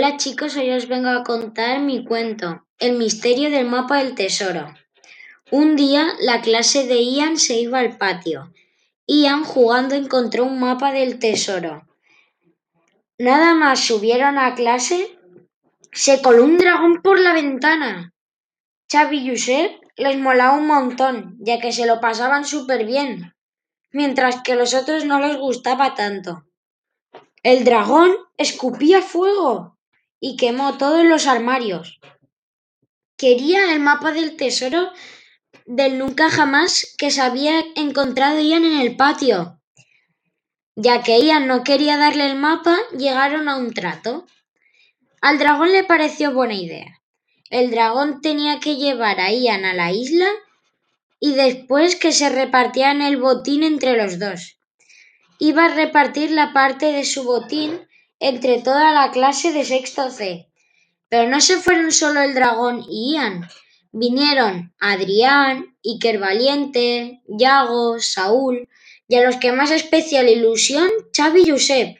[0.00, 4.72] Hola chicos, hoy os vengo a contar mi cuento, El misterio del mapa del tesoro.
[5.50, 8.52] Un día la clase de Ian se iba al patio.
[9.08, 11.84] Ian jugando encontró un mapa del tesoro.
[13.18, 15.18] Nada más subieron a clase,
[15.90, 18.14] se coló un dragón por la ventana.
[18.88, 23.34] Xavi y Josep les molaba un montón, ya que se lo pasaban súper bien,
[23.90, 26.44] mientras que a los otros no les gustaba tanto.
[27.42, 29.76] El dragón escupía fuego
[30.20, 32.00] y quemó todos los armarios.
[33.16, 34.92] Quería el mapa del tesoro
[35.66, 39.60] del nunca jamás que se había encontrado Ian en el patio.
[40.76, 44.26] Ya que Ian no quería darle el mapa, llegaron a un trato.
[45.20, 47.02] Al dragón le pareció buena idea.
[47.50, 50.28] El dragón tenía que llevar a Ian a la isla
[51.18, 54.58] y después que se repartieran el botín entre los dos.
[55.38, 57.87] Iba a repartir la parte de su botín
[58.20, 60.48] entre toda la clase de sexto C.
[61.08, 63.48] Pero no se fueron solo el dragón y Ian.
[63.92, 68.68] Vinieron Adrián, Iker Valiente, Yago, Saúl
[69.08, 71.96] y a los que más especial ilusión, Xavi y Josep.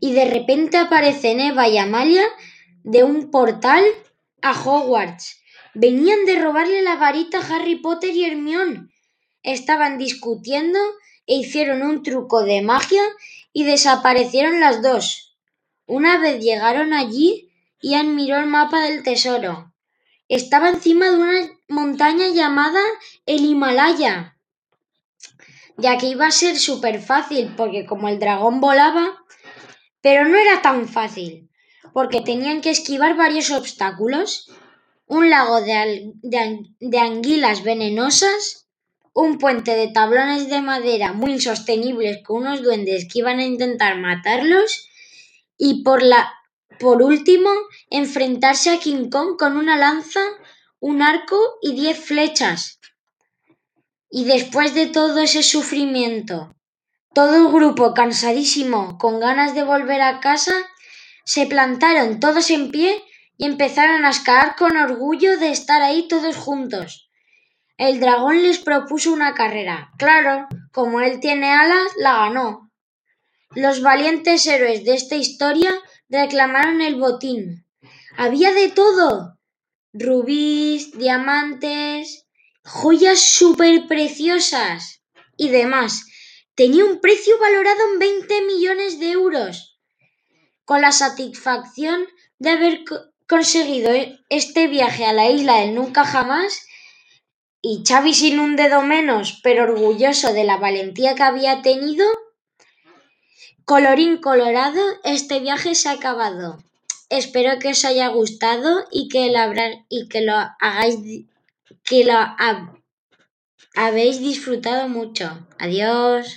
[0.00, 2.24] Y de repente aparecen Eva y Amalia
[2.82, 3.84] de un portal
[4.42, 5.40] a Hogwarts.
[5.74, 8.88] Venían de robarle la varita a Harry Potter y Hermione.
[9.42, 10.78] Estaban discutiendo
[11.26, 13.02] e hicieron un truco de magia
[13.54, 15.38] y desaparecieron las dos.
[15.86, 19.72] Una vez llegaron allí, Ian miró el mapa del tesoro.
[20.28, 22.80] Estaba encima de una montaña llamada
[23.24, 24.36] el Himalaya,
[25.76, 29.24] ya que iba a ser súper fácil porque como el dragón volaba,
[30.00, 31.48] pero no era tan fácil,
[31.92, 34.50] porque tenían que esquivar varios obstáculos,
[35.06, 38.63] un lago de, de anguilas venenosas,
[39.14, 43.96] un puente de tablones de madera muy insostenibles con unos duendes que iban a intentar
[43.98, 44.88] matarlos
[45.56, 46.32] y por la
[46.80, 47.50] por último
[47.88, 50.20] enfrentarse a King Kong con una lanza,
[50.80, 52.80] un arco y diez flechas.
[54.10, 56.52] Y después de todo ese sufrimiento,
[57.14, 60.52] todo el grupo cansadísimo, con ganas de volver a casa,
[61.24, 63.02] se plantaron todos en pie
[63.36, 67.08] y empezaron a escalar con orgullo de estar ahí todos juntos.
[67.76, 69.90] El dragón les propuso una carrera.
[69.98, 72.70] Claro, como él tiene alas, la ganó.
[73.54, 75.72] Los valientes héroes de esta historia
[76.08, 77.66] reclamaron el botín.
[78.16, 79.38] Había de todo.
[79.92, 82.26] Rubíes, diamantes,
[82.64, 85.02] joyas súper preciosas
[85.36, 86.06] y demás.
[86.54, 89.80] Tenía un precio valorado en 20 millones de euros.
[90.64, 92.06] Con la satisfacción
[92.38, 92.84] de haber
[93.28, 93.90] conseguido
[94.28, 96.66] este viaje a la isla del nunca jamás,
[97.66, 102.04] y Xavi sin un dedo menos, pero orgulloso de la valentía que había tenido.
[103.64, 106.58] Colorín colorado, este viaje se ha acabado.
[107.08, 109.38] Espero que os haya gustado y que lo,
[109.88, 110.98] y que lo hagáis
[111.84, 112.18] que lo
[113.74, 115.48] habéis disfrutado mucho.
[115.58, 116.36] Adiós.